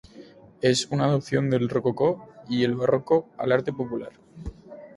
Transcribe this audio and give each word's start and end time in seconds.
Es 0.63 0.87
una 0.89 1.05
adaptación 1.05 1.51
del 1.51 1.69
rococó 1.69 2.27
y 2.49 2.63
el 2.63 2.73
barroco 2.73 3.27
al 3.37 3.51
arte 3.51 3.71
popular. 3.71 4.11